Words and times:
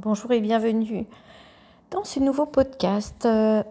Bonjour 0.00 0.30
et 0.30 0.40
bienvenue 0.40 1.08
dans 1.90 2.04
ce 2.04 2.20
nouveau 2.20 2.46
podcast 2.46 3.26
euh, 3.26 3.64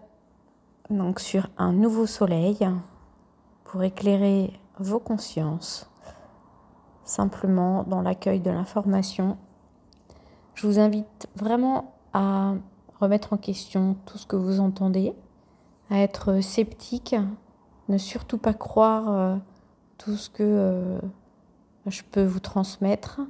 donc 0.90 1.22
sur 1.22 1.48
un 1.58 1.72
nouveau 1.72 2.06
soleil 2.06 2.68
pour 3.64 3.82
éclairer 3.82 4.52
vos 4.78 5.00
consciences 5.00 5.90
simplement 7.06 7.84
dans 7.84 8.02
l'accueil 8.02 8.42
de 8.42 8.52
l'information. 8.52 9.38
Je 10.54 10.68
vous 10.68 10.80
invite 10.80 11.30
vraiment 11.38 11.96
à 12.12 12.56
remettre 13.00 13.32
en 13.32 13.38
question 13.38 13.96
tout 14.06 14.18
ce 14.18 14.28
que 14.28 14.36
vous 14.36 14.60
entendez, 14.60 15.14
à 15.90 16.00
être 16.00 16.42
sceptique, 16.42 17.16
ne 17.88 17.98
surtout 17.98 18.38
pas 18.38 18.54
croire 18.54 19.10
euh, 19.10 19.36
tout 19.98 20.18
ce 20.18 20.30
que 20.30 20.44
euh, 20.44 21.00
je 21.86 22.02
peux 22.12 22.26
vous 22.26 22.42
transmettre. 22.42 23.22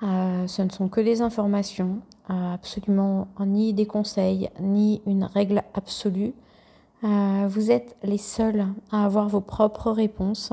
Ce 0.00 0.62
ne 0.62 0.70
sont 0.70 0.88
que 0.88 1.00
des 1.00 1.22
informations 1.22 2.00
absolument 2.28 3.28
ni 3.40 3.72
des 3.74 3.86
conseils, 3.86 4.50
ni 4.60 5.02
une 5.06 5.24
règle 5.24 5.62
absolue. 5.74 6.34
Euh, 7.02 7.46
vous 7.48 7.70
êtes 7.70 7.96
les 8.02 8.18
seuls 8.18 8.66
à 8.92 9.04
avoir 9.04 9.28
vos 9.28 9.40
propres 9.40 9.90
réponses 9.90 10.52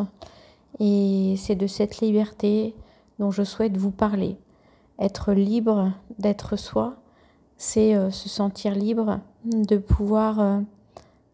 et 0.79 1.35
c'est 1.37 1.55
de 1.55 1.67
cette 1.67 1.99
liberté 1.99 2.73
dont 3.19 3.31
je 3.31 3.43
souhaite 3.43 3.75
vous 3.77 3.91
parler. 3.91 4.37
Être 4.99 5.33
libre 5.33 5.91
d'être 6.19 6.55
soi, 6.55 6.95
c'est 7.57 7.95
euh, 7.95 8.11
se 8.11 8.29
sentir 8.29 8.75
libre 8.75 9.19
de 9.43 9.77
pouvoir 9.77 10.39
euh, 10.39 10.59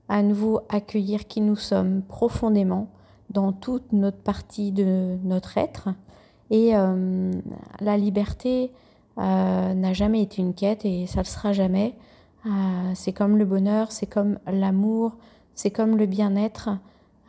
à 0.09 0.23
nouveau 0.23 0.61
accueillir 0.69 1.27
qui 1.27 1.41
nous 1.41 1.55
sommes 1.55 2.01
profondément 2.01 2.89
dans 3.29 3.51
toute 3.51 3.93
notre 3.93 4.17
partie 4.17 4.71
de 4.71 5.17
notre 5.23 5.57
être. 5.57 5.89
Et 6.51 6.73
la 7.79 7.97
liberté, 7.97 8.71
euh, 9.19 9.73
n'a 9.75 9.93
jamais 9.93 10.23
été 10.23 10.41
une 10.41 10.55
quête 10.55 10.85
et 10.85 11.05
ça 11.05 11.19
ne 11.19 11.23
le 11.23 11.29
sera 11.29 11.53
jamais. 11.53 11.95
Euh, 12.45 12.49
c'est 12.95 13.13
comme 13.13 13.37
le 13.37 13.45
bonheur, 13.45 13.91
c'est 13.91 14.07
comme 14.07 14.39
l'amour, 14.51 15.13
c'est 15.53 15.69
comme 15.69 15.97
le 15.97 16.07
bien-être. 16.07 16.69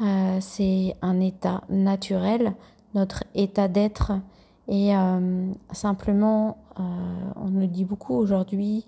Euh, 0.00 0.38
c'est 0.41 0.97
un 1.03 1.20
état 1.20 1.62
naturel, 1.69 2.55
notre 2.94 3.25
état 3.34 3.69
d'être. 3.69 4.12
Et 4.66 4.92
simplement, 5.72 6.56
on 6.78 7.50
nous 7.50 7.66
dit 7.66 7.84
beaucoup 7.84 8.14
aujourd'hui, 8.14 8.86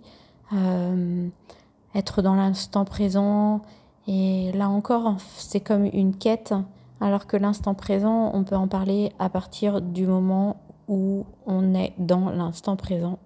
être 1.95 2.23
dans 2.23 2.35
l'instant 2.35 2.87
présent. 2.87 3.61
Et 4.09 4.53
là 4.53 4.71
encore, 4.71 5.17
c'est 5.37 5.61
comme 5.61 5.85
une 5.85 6.17
quête, 6.17 6.55
alors 7.01 7.27
que 7.27 7.37
l'instant 7.37 7.75
présent, 7.75 8.31
on 8.35 8.45
peut 8.45 8.57
en 8.57 8.69
parler 8.69 9.13
à 9.19 9.29
partir 9.29 9.81
du 9.81 10.07
moment 10.07 10.57
où 10.89 11.27
on 11.47 11.75
est 11.75 11.93
dans 11.99 12.31
l'instant 12.31 12.77
présent. 12.77 13.19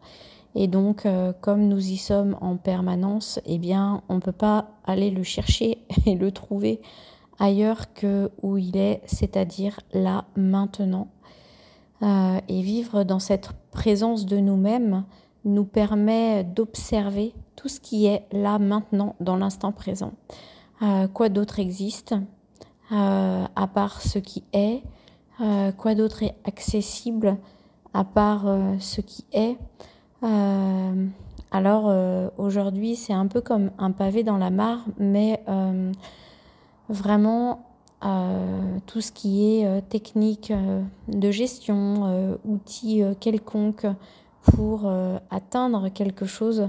Et 0.55 0.67
donc, 0.67 1.07
euh, 1.07 1.33
comme 1.41 1.69
nous 1.69 1.91
y 1.91 1.97
sommes 1.97 2.37
en 2.41 2.57
permanence, 2.57 3.39
eh 3.47 3.59
bien, 3.59 4.03
on 4.09 4.17
ne 4.17 4.21
peut 4.21 4.33
pas 4.33 4.69
aller 4.85 5.11
le 5.11 5.23
chercher 5.23 5.79
et 6.07 6.15
le 6.17 6.33
trouver 6.33 6.81
ailleurs 7.39 7.93
que 7.95 8.31
où 8.43 8.59
il 8.59 8.77
est, 8.77 9.03
c'est-à-dire 9.07 9.81
là, 9.93 10.25
maintenant. 10.37 11.09
Euh, 12.03 12.41
et 12.49 12.63
vivre 12.63 13.05
dans 13.05 13.19
cette 13.19 13.51
présence 13.71 14.27
de 14.27 14.39
nous-mêmes 14.39 15.05
nous 15.45 15.65
permet 15.65 16.45
d'observer 16.45 17.35
tout 17.57 17.69
ce 17.69 17.79
qui 17.79 18.07
est 18.07 18.27
là, 18.33 18.59
maintenant, 18.59 19.17
dans 19.21 19.37
l'instant 19.37 19.73
présent. 19.73 20.13
Euh, 20.83 21.09
quoi 21.09 21.29
d'autre 21.29 21.61
existe? 21.61 22.15
À 22.91 23.67
part 23.73 24.01
ce 24.01 24.19
qui 24.19 24.43
est 24.53 24.83
euh, 25.41 25.73
quoi 25.73 25.95
d'autre 25.95 26.23
est 26.23 26.35
accessible 26.45 27.37
à 27.95 28.05
part 28.05 28.47
euh, 28.47 28.75
ce 28.79 29.01
qui 29.01 29.25
est? 29.33 29.57
Euh, 30.23 31.07
Alors 31.51 31.93
aujourd'hui, 32.39 32.95
c'est 32.95 33.15
un 33.15 33.27
peu 33.27 33.41
comme 33.41 33.71
un 33.79 33.91
pavé 33.91 34.23
dans 34.23 34.37
la 34.37 34.51
mare, 34.51 34.85
mais 34.99 35.43
vraiment 36.89 37.67
tout 38.87 39.01
ce 39.01 39.11
qui 39.11 39.47
est 39.47 39.89
technique 39.89 40.53
de 41.09 41.31
gestion, 41.31 42.39
outils 42.45 43.03
quelconques 43.19 43.89
pour 44.43 44.89
atteindre 45.31 45.89
quelque 45.89 46.25
chose, 46.25 46.69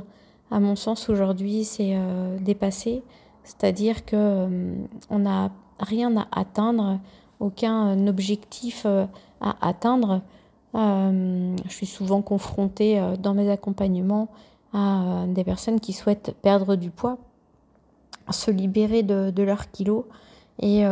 à 0.50 0.60
mon 0.60 0.76
sens 0.76 1.10
aujourd'hui, 1.10 1.64
c'est 1.64 1.96
dépassé. 2.40 3.04
C'est-à-dire 3.44 4.04
que 4.06 4.48
on 5.10 5.20
n'a 5.20 5.52
rien 5.82 6.16
à 6.18 6.28
atteindre 6.32 7.00
aucun 7.42 7.98
euh, 7.98 8.08
objectif 8.08 8.84
euh, 8.86 9.06
à 9.42 9.68
atteindre. 9.68 10.22
Euh, 10.76 11.56
je 11.68 11.74
suis 11.74 11.88
souvent 11.88 12.22
confrontée 12.22 13.02
dans 13.20 13.34
mes 13.34 13.50
accompagnements 13.52 14.30
à 14.72 15.26
des 15.28 15.44
personnes 15.44 15.82
qui 15.82 15.92
souhaitent 15.92 16.34
perdre 16.42 16.78
du 16.78 16.92
poids, 16.92 17.18
se 18.30 18.52
libérer 18.52 19.04
de, 19.04 19.44
leurs 19.44 19.70
kilos. 19.72 20.06
Et 20.60 20.86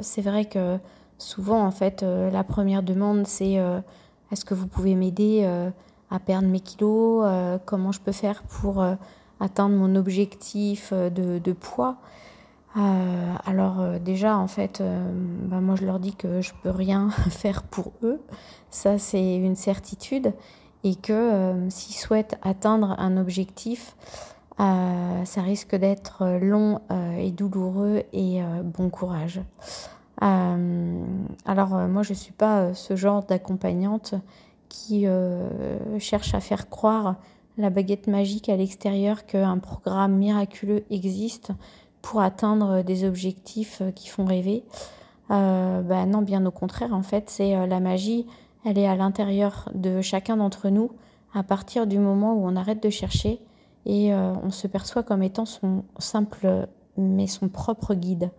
c'est 0.00 0.22
vrai 0.22 0.46
que 0.46 0.78
souvent, 1.16 1.64
en 1.64 1.70
fait, 1.70 2.02
la 2.02 2.42
première 2.42 2.82
demande, 2.82 3.28
c'est 3.28 3.62
est-ce 4.32 4.44
que 4.44 4.54
vous 4.54 4.66
pouvez 4.66 4.96
m'aider 4.96 5.46
à 6.10 6.18
perdre 6.18 6.48
mes 6.48 6.58
kilos 6.58 7.24
Comment 7.66 7.92
je 7.92 8.00
peux 8.00 8.10
faire 8.10 8.42
pour 8.42 8.84
atteindre 9.38 9.76
mon 9.76 9.94
objectif 9.94 10.92
de 10.92 11.52
poids? 11.52 11.98
Euh, 12.78 13.34
alors 13.44 13.80
euh, 13.80 13.98
déjà 13.98 14.36
en 14.36 14.46
fait, 14.46 14.80
euh, 14.80 15.10
bah, 15.46 15.60
moi 15.60 15.74
je 15.74 15.84
leur 15.84 15.98
dis 15.98 16.14
que 16.14 16.40
je 16.40 16.52
peux 16.62 16.70
rien 16.70 17.10
faire 17.30 17.62
pour 17.62 17.92
eux, 18.02 18.20
ça 18.70 18.98
c'est 18.98 19.36
une 19.36 19.56
certitude, 19.56 20.32
et 20.84 20.94
que 20.94 21.66
s'ils 21.70 21.96
souhaitent 21.96 22.38
atteindre 22.42 22.94
un 22.98 23.16
objectif, 23.16 23.96
ça 24.58 25.42
risque 25.42 25.74
d'être 25.74 26.38
long 26.40 26.80
et 27.18 27.32
douloureux 27.32 28.04
et 28.12 28.40
bon 28.62 28.88
courage. 28.88 29.40
alors 30.20 31.70
moi 31.88 32.02
je 32.04 32.10
ne 32.10 32.14
suis 32.14 32.32
pas 32.32 32.74
ce 32.74 32.94
genre 32.94 33.24
d'accompagnante 33.24 34.14
qui 34.68 35.04
cherche 35.98 36.32
à 36.34 36.40
faire 36.40 36.68
croire 36.68 37.16
la 37.56 37.70
baguette 37.70 38.06
magique 38.06 38.48
à 38.48 38.56
l'extérieur 38.56 39.26
qu'un 39.26 39.58
programme 39.58 40.16
miraculeux 40.16 40.84
existe 40.90 41.52
pour 42.02 42.20
atteindre 42.20 42.82
des 42.82 43.04
objectifs 43.04 43.80
euh, 43.82 43.90
qui 43.90 44.08
font 44.08 44.24
rêver. 44.24 44.64
Euh, 45.30 45.82
bah 45.82 46.06
non, 46.06 46.22
bien 46.22 46.44
au 46.46 46.50
contraire, 46.50 46.94
en 46.94 47.02
fait, 47.02 47.28
c'est 47.28 47.54
euh, 47.54 47.66
la 47.66 47.80
magie, 47.80 48.26
elle 48.64 48.78
est 48.78 48.86
à 48.86 48.96
l'intérieur 48.96 49.68
de 49.74 50.00
chacun 50.00 50.36
d'entre 50.36 50.68
nous 50.68 50.90
à 51.34 51.42
partir 51.42 51.86
du 51.86 51.98
moment 51.98 52.34
où 52.34 52.46
on 52.46 52.56
arrête 52.56 52.82
de 52.82 52.90
chercher 52.90 53.40
et 53.84 54.12
on 54.12 54.50
se 54.50 54.66
perçoit 54.66 55.02
comme 55.02 55.22
étant 55.22 55.46
son 55.46 55.84
simple 55.98 56.66
mais 56.96 57.26
son 57.26 57.48
propre 57.48 57.94
guide. 57.94 58.30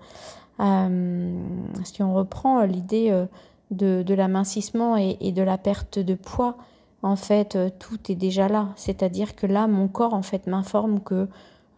si 0.59 2.03
on 2.03 2.14
reprend 2.14 2.64
l'idée 2.64 3.26
de, 3.72 4.03
de 4.03 4.14
l'amincissement 4.14 4.97
et, 4.97 5.31
de 5.31 5.41
la 5.41 5.58
perte 5.58 5.97
de 5.97 6.14
poids, 6.14 6.58
en 7.03 7.16
fait, 7.16 7.58
tout 7.80 8.12
est 8.12 8.16
déjà 8.16 8.47
là. 8.50 8.70
C'est-à-dire 8.76 9.36
que 9.36 9.47
là, 9.47 9.68
mon 9.68 9.88
corps, 9.88 10.14
en 10.14 10.24
fait, 10.24 10.46
m'informe 10.46 11.00
que 11.00 11.28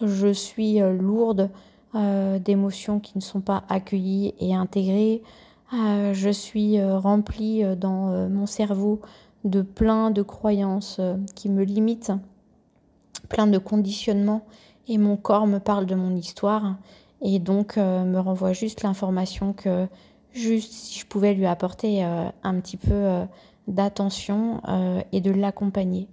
je 0.01 0.33
suis 0.33 0.79
lourde, 0.79 1.49
euh, 1.93 2.39
d'émotions 2.39 3.01
qui 3.01 3.17
ne 3.17 3.21
sont 3.21 3.41
pas 3.41 3.65
accueillies 3.67 4.33
et 4.39 4.55
intégrées. 4.55 5.21
Euh, 5.73 6.13
je 6.13 6.29
suis 6.29 6.79
euh, 6.79 6.97
remplie 6.97 7.63
dans 7.75 8.29
mon 8.29 8.45
cerveau 8.45 9.01
de 9.43 9.61
plein 9.61 10.09
de 10.09 10.21
croyances 10.21 11.01
qui 11.35 11.49
me 11.49 11.63
limitent, 11.63 12.13
plein 13.27 13.45
de 13.45 13.57
conditionnements 13.57 14.45
et 14.87 14.97
mon 14.97 15.17
corps 15.17 15.47
me 15.47 15.59
parle 15.59 15.85
de 15.85 15.95
mon 15.95 16.15
histoire 16.15 16.77
et 17.21 17.39
donc 17.39 17.75
me 17.77 18.19
renvoie 18.19 18.53
juste 18.53 18.83
l'information 18.83 19.51
que 19.53 19.87
juste 20.31 20.71
si 20.71 20.99
je 20.99 21.05
pouvais 21.05 21.33
lui 21.33 21.47
apporter 21.47 22.03
un 22.03 22.59
petit 22.59 22.77
peu 22.77 23.23
d'attention 23.67 24.61
et 25.11 25.21
de 25.21 25.31
l'accompagner. 25.31 26.07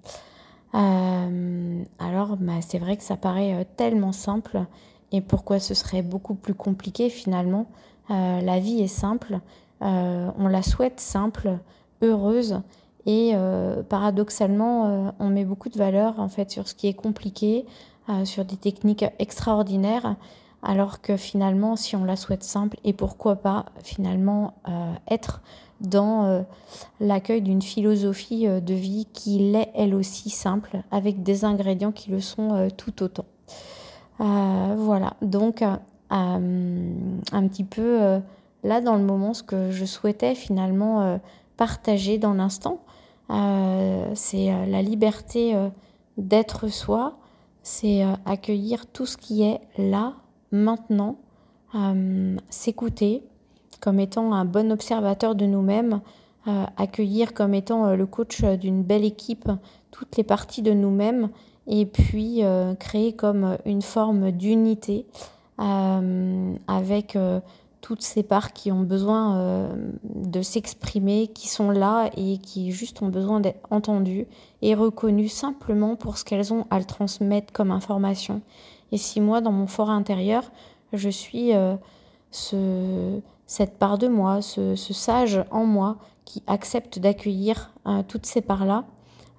alors 0.72 2.36
bah, 2.38 2.60
c'est 2.62 2.78
vrai 2.78 2.96
que 2.96 3.02
ça 3.02 3.18
paraît 3.18 3.66
tellement 3.76 4.12
simple 4.12 4.66
et 5.12 5.20
pourquoi 5.20 5.58
ce 5.58 5.74
serait 5.74 6.02
beaucoup 6.02 6.34
plus 6.34 6.54
compliqué 6.54 7.10
finalement. 7.10 7.66
Euh, 8.10 8.40
la 8.40 8.58
vie 8.58 8.80
est 8.80 8.86
simple, 8.86 9.40
euh, 9.82 10.30
on 10.38 10.48
la 10.48 10.62
souhaite 10.62 11.00
simple, 11.00 11.58
heureuse, 12.02 12.60
et 13.06 13.32
euh, 13.34 13.82
paradoxalement, 13.82 15.14
on 15.18 15.28
met 15.28 15.44
beaucoup 15.44 15.68
de 15.68 15.78
valeur 15.78 16.20
en 16.20 16.28
fait 16.28 16.50
sur 16.50 16.68
ce 16.68 16.74
qui 16.74 16.88
est 16.88 16.94
compliqué, 16.94 17.64
sur 18.24 18.46
des 18.46 18.56
techniques 18.56 19.04
extraordinaires, 19.18 20.16
alors 20.62 21.02
que 21.02 21.16
finalement, 21.16 21.76
si 21.76 21.94
on 21.94 22.04
la 22.04 22.16
souhaite 22.16 22.42
simple, 22.42 22.78
et 22.84 22.94
pourquoi 22.94 23.36
pas 23.36 23.66
finalement 23.82 24.54
être 25.10 25.42
dans 25.80 26.44
l'accueil 27.00 27.42
d'une 27.42 27.62
philosophie 27.62 28.46
de 28.46 28.74
vie 28.74 29.06
qui 29.12 29.38
l'est 29.38 29.70
elle 29.74 29.94
aussi 29.94 30.30
simple, 30.30 30.82
avec 30.90 31.22
des 31.22 31.44
ingrédients 31.44 31.92
qui 31.92 32.10
le 32.10 32.20
sont 32.20 32.68
tout 32.76 33.02
autant. 33.02 33.26
Euh, 34.20 34.74
voilà, 34.76 35.14
donc 35.22 35.62
euh, 35.62 35.76
un 36.10 37.48
petit 37.48 37.64
peu 37.64 38.02
euh, 38.02 38.18
là 38.64 38.80
dans 38.80 38.96
le 38.96 39.04
moment 39.04 39.32
ce 39.32 39.44
que 39.44 39.70
je 39.70 39.84
souhaitais 39.84 40.34
finalement 40.34 41.20
partager 41.56 42.18
dans 42.18 42.34
l'instant, 42.34 42.80
c'est 43.28 44.66
la 44.66 44.82
liberté 44.82 45.54
d'être 46.16 46.68
soi, 46.68 47.18
c'est 47.62 48.02
accueillir 48.24 48.86
tout 48.86 49.06
ce 49.06 49.16
qui 49.16 49.42
est 49.42 49.60
là, 49.76 50.14
maintenant, 50.50 51.16
s'écouter 52.48 53.22
comme 53.80 54.00
étant 54.00 54.32
un 54.32 54.44
bon 54.44 54.72
observateur 54.72 55.34
de 55.34 55.46
nous-mêmes, 55.46 56.00
accueillir 56.76 57.34
comme 57.34 57.54
étant 57.54 57.94
le 57.94 58.06
coach 58.06 58.42
d'une 58.42 58.82
belle 58.82 59.04
équipe 59.04 59.50
toutes 59.90 60.16
les 60.16 60.24
parties 60.24 60.62
de 60.62 60.72
nous-mêmes 60.72 61.28
et 61.68 61.86
puis 61.86 62.42
créer 62.80 63.12
comme 63.12 63.58
une 63.64 63.82
forme 63.82 64.32
d'unité 64.32 65.06
avec 65.58 67.16
toutes 67.80 68.02
ces 68.02 68.22
parts 68.22 68.52
qui 68.52 68.72
ont 68.72 68.82
besoin 68.82 69.38
euh, 69.38 69.68
de 70.04 70.42
s'exprimer, 70.42 71.28
qui 71.28 71.48
sont 71.48 71.70
là 71.70 72.10
et 72.16 72.38
qui 72.38 72.72
juste 72.72 73.02
ont 73.02 73.08
besoin 73.08 73.40
d'être 73.40 73.66
entendues 73.70 74.26
et 74.62 74.74
reconnues 74.74 75.28
simplement 75.28 75.96
pour 75.96 76.18
ce 76.18 76.24
qu'elles 76.24 76.52
ont 76.52 76.66
à 76.70 76.78
le 76.78 76.84
transmettre 76.84 77.52
comme 77.52 77.70
information. 77.70 78.42
Et 78.92 78.98
si 78.98 79.20
moi, 79.20 79.40
dans 79.40 79.52
mon 79.52 79.66
fort 79.66 79.90
intérieur, 79.90 80.50
je 80.92 81.08
suis 81.08 81.54
euh, 81.54 81.76
ce, 82.30 83.20
cette 83.46 83.78
part 83.78 83.98
de 83.98 84.08
moi, 84.08 84.42
ce, 84.42 84.74
sage 84.76 85.42
en 85.50 85.64
moi 85.64 85.96
qui 86.24 86.42
accepte 86.46 86.98
d'accueillir 86.98 87.72
euh, 87.86 88.02
toutes 88.06 88.26
ces 88.26 88.40
parts-là, 88.40 88.84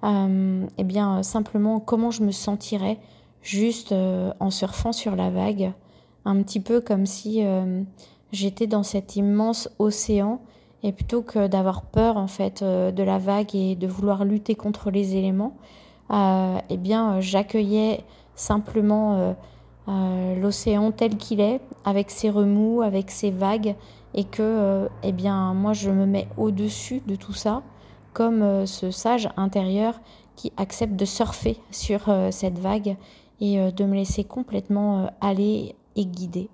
eh 0.02 0.84
bien 0.84 1.22
simplement 1.22 1.80
comment 1.80 2.10
je 2.10 2.22
me 2.22 2.30
sentirais 2.30 2.98
juste 3.42 3.92
en 3.92 4.50
surfant 4.50 4.92
sur 4.92 5.16
la 5.16 5.30
vague, 5.30 5.72
un 6.24 6.42
petit 6.42 6.60
peu 6.60 6.80
comme 6.80 7.06
si 7.06 7.42
j'étais 8.32 8.66
dans 8.66 8.82
cet 8.82 9.16
immense 9.16 9.68
océan 9.78 10.40
et 10.82 10.92
plutôt 10.92 11.22
que 11.22 11.46
d'avoir 11.46 11.82
peur 11.82 12.16
en 12.16 12.26
fait 12.26 12.62
euh, 12.62 12.90
de 12.90 13.02
la 13.02 13.18
vague 13.18 13.54
et 13.54 13.74
de 13.76 13.86
vouloir 13.86 14.24
lutter 14.24 14.54
contre 14.54 14.90
les 14.90 15.16
éléments, 15.16 15.56
euh, 16.10 16.58
eh 16.68 16.76
bien 16.76 17.14
euh, 17.14 17.20
j'accueillais 17.20 18.04
simplement 18.34 19.36
l'océan 20.40 20.92
tel 20.92 21.16
qu'il 21.16 21.40
est, 21.40 21.60
avec 21.84 22.10
ses 22.10 22.30
remous, 22.30 22.80
avec 22.80 23.10
ses 23.10 23.30
vagues, 23.30 23.74
et 24.14 24.24
que 24.24 24.88
eh 25.02 25.12
bien 25.12 25.52
moi 25.52 25.72
je 25.74 25.90
me 25.90 26.06
mets 26.06 26.28
au-dessus 26.38 27.02
de 27.06 27.16
tout 27.16 27.34
ça, 27.34 27.62
comme 28.12 28.66
ce 28.66 28.90
sage 28.90 29.28
intérieur 29.36 30.00
qui 30.36 30.52
accepte 30.56 30.96
de 30.96 31.04
surfer 31.04 31.58
sur 31.70 32.10
cette 32.30 32.58
vague 32.58 32.96
et 33.40 33.72
de 33.72 33.84
me 33.84 33.94
laisser 33.94 34.24
complètement 34.24 35.10
aller 35.20 35.74
et 35.96 36.06
guider. 36.06 36.48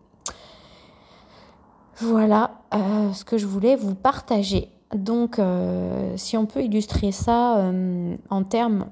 Voilà 1.99 2.61
euh, 2.75 3.13
ce 3.13 3.25
que 3.25 3.39
je 3.39 3.47
voulais 3.47 3.75
vous 3.75 3.95
partager. 3.95 4.69
Donc, 4.95 5.39
euh, 5.39 6.15
si 6.17 6.37
on 6.37 6.47
peut 6.47 6.63
illustrer 6.63 7.11
ça 7.11 7.59
euh, 7.59 8.17
en 8.31 8.45
termes 8.45 8.87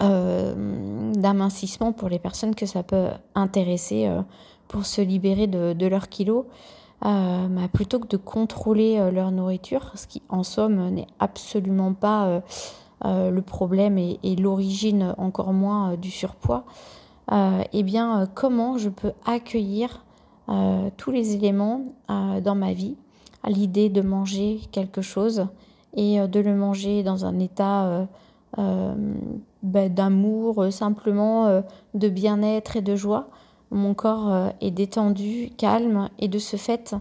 d'amincissement 0.00 1.92
pour 1.92 2.08
les 2.08 2.18
personnes 2.18 2.56
que 2.56 2.66
ça 2.66 2.82
peut 2.82 3.10
intéresser 3.36 4.10
pour 4.66 4.86
se 4.86 5.00
libérer 5.00 5.46
de, 5.46 5.86
leur 5.86 6.08
kilo, 7.04 7.48
bah, 7.50 7.68
plutôt 7.72 8.00
que 8.00 8.08
de 8.08 8.16
contrôler 8.16 9.10
leur 9.12 9.30
nourriture, 9.30 9.92
ce 9.94 10.06
qui 10.06 10.22
en 10.28 10.42
somme 10.42 10.90
n'est 10.90 11.06
absolument 11.18 11.94
pas 11.94 12.42
le 13.04 13.40
problème 13.40 13.98
et, 13.98 14.36
l'origine 14.36 15.14
encore 15.18 15.52
moins 15.52 15.96
du 15.96 16.10
surpoids, 16.10 16.64
eh 17.30 17.82
bien, 17.82 18.26
comment 18.34 18.78
je 18.78 18.88
peux 18.88 19.12
accueillir 19.26 20.04
euh, 20.50 20.90
tous 20.98 21.10
les 21.10 21.34
éléments 21.34 21.86
euh, 22.10 22.42
dans 22.42 22.54
ma 22.54 22.74
vie, 22.74 22.96
l'idée 23.48 23.88
de 23.88 24.02
manger 24.02 24.60
quelque 24.72 25.00
chose 25.00 25.46
et 25.94 26.20
euh, 26.20 26.26
de 26.26 26.38
le 26.38 26.54
manger 26.54 27.02
dans 27.02 27.24
un 27.24 27.38
état 27.38 28.06
ben, 28.56 29.92
d'amour, 29.92 30.66
simplement 30.70 31.62
de 31.94 32.08
bien-être 32.08 32.76
et 32.76 32.82
de 32.82 32.94
joie. 32.94 33.30
Mon 33.74 33.92
corps 33.92 34.52
est 34.60 34.70
détendu, 34.70 35.50
calme 35.58 36.08
et 36.18 36.28
de 36.28 36.38
ce 36.38 36.56
fait, 36.56 36.94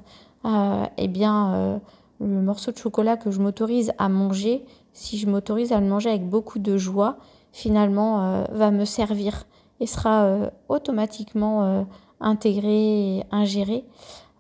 eh 0.44 1.08
bien, 1.08 1.80
le 2.20 2.42
morceau 2.42 2.72
de 2.72 2.78
chocolat 2.78 3.16
que 3.16 3.31
je 3.31 3.40
m'autorise 3.40 3.94
à 3.98 4.10
manger, 4.10 4.66
si 4.92 5.18
je 5.18 5.30
m'autorise 5.30 5.72
à 5.72 5.80
le 5.80 5.88
manger 5.88 6.10
avec 6.10 6.28
beaucoup 6.28 6.60
de 6.60 6.78
joie, 6.78 7.18
finalement 7.52 8.44
va 8.52 8.72
me 8.72 8.86
servir 8.86 9.46
et 9.80 9.86
sera 9.86 10.52
automatiquement 10.68 11.86
intégré 12.20 13.24
ingéré. 13.31 13.86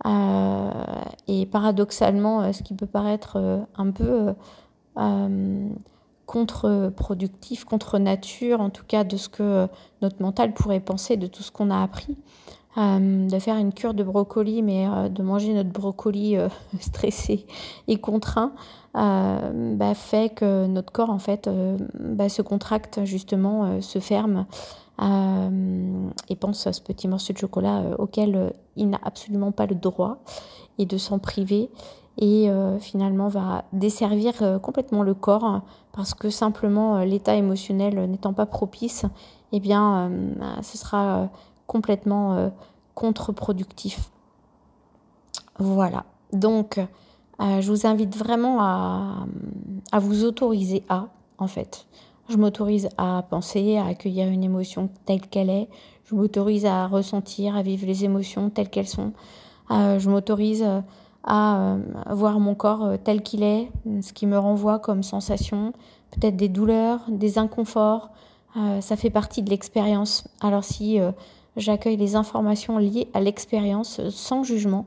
Euh, 0.05 0.71
et 1.27 1.45
paradoxalement, 1.45 2.41
euh, 2.41 2.51
ce 2.51 2.63
qui 2.63 2.73
peut 2.73 2.87
paraître 2.87 3.37
euh, 3.37 3.59
un 3.75 3.91
peu 3.91 4.33
contre-productif, 6.25 7.65
contre 7.65 7.99
nature, 7.99 8.61
en 8.61 8.69
tout 8.69 8.85
cas 8.87 9.03
de 9.03 9.17
ce 9.17 9.29
que 9.29 9.67
notre 10.01 10.21
mental 10.21 10.53
pourrait 10.53 10.79
penser 10.79 11.17
de 11.17 11.27
tout 11.27 11.43
ce 11.43 11.51
qu'on 11.51 11.69
a 11.69 11.81
appris. 11.81 12.17
de 12.75 13.39
faire 13.39 13.57
une 13.57 13.71
cure 13.71 13.93
de 13.93 14.03
brocoli, 14.03 14.63
mais 14.63 14.87
de 15.09 15.21
manger 15.21 15.53
notre 15.53 15.69
brocoli 15.69 16.37
stressé 16.79 17.45
et 17.87 17.97
contraint, 17.97 18.53
bah, 18.93 19.93
fait 19.93 20.33
que 20.33 20.65
notre 20.65 20.91
corps 20.91 21.11
en 21.11 21.19
fait 21.19 21.49
bah, 21.99 22.29
se 22.29 22.41
contracte 22.41 23.03
justement, 23.03 23.81
se 23.81 23.99
ferme 23.99 24.45
euh, 25.01 26.09
et 26.29 26.35
pense 26.35 26.67
à 26.67 26.73
ce 26.73 26.81
petit 26.81 27.07
morceau 27.07 27.33
de 27.33 27.37
chocolat 27.39 27.79
euh, 27.79 27.95
auquel 27.97 28.35
euh, 28.35 28.49
il 28.75 28.89
n'a 28.89 28.99
absolument 29.03 29.51
pas 29.51 29.65
le 29.65 29.73
droit 29.73 30.19
et 30.77 30.85
de 30.85 30.97
s'en 30.97 31.17
priver 31.17 31.69
et 32.17 32.47
finalement 32.79 33.27
va 33.27 33.65
desservir 33.73 34.33
complètement 34.61 35.01
le 35.01 35.13
corps 35.13 35.61
parce 35.93 36.13
que 36.13 36.29
simplement 36.29 36.99
l'état 36.99 37.35
émotionnel 37.35 38.09
n'étant 38.09 38.33
pas 38.33 38.45
propice, 38.45 39.05
eh 39.51 39.59
bien 39.59 40.11
ce 40.61 40.77
sera 40.77 41.29
complètement 41.65 42.51
contre-productif. 42.93 44.11
Voilà. 45.57 46.05
Donc 46.33 46.79
je 47.39 47.67
vous 47.67 47.87
invite 47.87 48.15
vraiment 48.15 48.61
à, 48.61 49.25
vous 49.99 50.23
autoriser 50.23 50.83
à 50.89 51.07
en 51.39 51.47
fait 51.47 51.87
je 52.29 52.37
m'autorise 52.37 52.89
à 52.97 53.25
penser, 53.29 53.77
à 53.77 53.85
accueillir 53.85 54.27
une 54.27 54.43
émotion 54.43 54.89
telle 55.05 55.21
qu'elle 55.21 55.49
est. 55.49 55.67
Je 56.05 56.15
m'autorise 56.15 56.65
à 56.65 56.87
ressentir, 56.87 57.55
à 57.55 57.61
vivre 57.61 57.85
les 57.85 58.05
émotions 58.05 58.49
telles 58.49 58.69
qu'elles 58.69 58.87
sont. 58.87 59.13
Euh, 59.71 59.99
je 59.99 60.09
m'autorise 60.09 60.65
à 61.23 61.57
euh, 61.57 61.77
voir 62.11 62.39
mon 62.39 62.55
corps 62.55 62.83
euh, 62.83 62.97
tel 63.01 63.21
qu'il 63.21 63.43
est, 63.43 63.71
ce 64.01 64.13
qui 64.13 64.25
me 64.25 64.37
renvoie 64.37 64.79
comme 64.79 65.03
sensation, 65.03 65.73
peut-être 66.11 66.35
des 66.35 66.49
douleurs, 66.49 67.01
des 67.07 67.37
inconforts. 67.37 68.09
ça 68.81 68.95
fait 68.95 69.09
partie 69.09 69.41
de 69.41 69.49
l'expérience. 69.49 70.27
Alors 70.41 70.63
si 70.63 70.99
j'accueille 71.57 71.97
les 71.97 72.15
informations 72.15 72.77
liées 72.77 73.07
à 73.15 73.19
l'expérience 73.19 73.99
sans 74.09 74.43
jugement, 74.43 74.85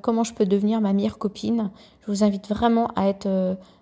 comment 0.00 0.22
je 0.22 0.32
peux 0.32 0.46
devenir 0.46 0.80
ma 0.80 0.92
meilleure 0.92 1.18
copine? 1.18 1.72
Je 2.02 2.12
vous 2.12 2.22
invite 2.22 2.48
vraiment 2.48 2.92
à 2.94 3.08
être 3.08 3.28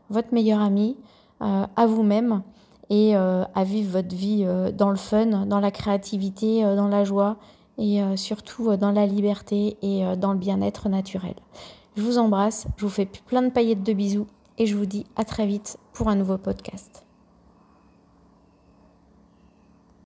votre 0.09 0.33
meilleure 0.33 0.63
amie, 0.63 0.97
à 1.41 1.87
vous-même 1.87 2.43
et 2.91 3.17
euh, 3.17 3.45
à 3.55 3.65
vivre 3.65 3.93
votre 3.93 4.15
vie 4.15 4.45
euh, 4.47 4.71
dans 4.71 4.91
le 4.91 4.97
fun, 4.97 5.47
dans 5.47 5.61
la 5.61 5.71
créativité, 5.71 6.65
euh, 6.65 6.77
dans 6.77 6.89
la 6.89 7.05
joie 7.05 7.37
et 7.79 8.01
surtout 8.17 8.77
dans 8.77 8.93
la 8.93 9.07
liberté 9.07 9.77
et 9.83 10.05
dans 10.17 10.33
le 10.33 10.39
bien-être 10.39 10.89
naturel. 10.89 11.35
Je 11.97 12.03
vous 12.03 12.19
embrasse, 12.19 12.67
je 12.77 12.85
vous 12.85 12.91
fais 12.91 13.07
plein 13.27 13.43
de 13.43 13.51
paillettes 13.51 13.83
de 13.83 13.93
bisous 13.93 14.27
et 14.59 14.67
je 14.67 14.77
vous 14.77 14.87
dis 14.87 15.07
à 15.17 15.25
très 15.25 15.47
vite 15.47 15.79
pour 15.93 16.09
un 16.09 16.15
nouveau 16.15 16.39
podcast. 16.39 17.06